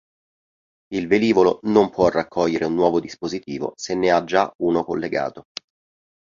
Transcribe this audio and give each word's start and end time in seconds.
Il 0.95 1.05
velivolo 1.07 1.59
non 1.65 1.91
può 1.91 2.09
raccogliere 2.09 2.65
un 2.65 2.73
nuovo 2.73 2.99
dispositivo 2.99 3.73
se 3.75 3.93
ne 3.93 4.09
ha 4.09 4.23
già 4.23 4.51
uno 4.63 4.83
collegato. 4.83 5.45